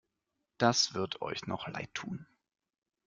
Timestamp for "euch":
1.21-1.45